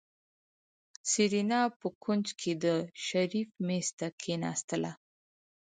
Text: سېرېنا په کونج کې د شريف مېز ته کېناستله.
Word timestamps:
سېرېنا 1.09 1.61
په 1.79 1.87
کونج 2.03 2.27
کې 2.39 2.51
د 2.63 2.65
شريف 3.07 3.49
مېز 3.67 3.87
ته 3.99 4.07
کېناستله. 4.21 4.91